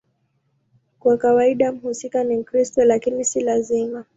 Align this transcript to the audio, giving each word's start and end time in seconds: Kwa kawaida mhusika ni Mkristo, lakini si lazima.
Kwa 0.99 1.17
kawaida 1.17 1.71
mhusika 1.71 2.23
ni 2.23 2.35
Mkristo, 2.37 2.83
lakini 2.85 3.25
si 3.25 3.41
lazima. 3.41 4.05